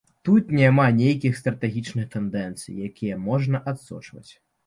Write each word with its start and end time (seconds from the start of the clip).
Тут 0.27 0.45
няма 0.59 0.85
нейкіх 0.99 1.35
стратэгічных 1.41 2.09
тэндэнцый, 2.15 2.79
якія 2.89 3.19
можна 3.29 3.57
адсочваць. 3.73 4.27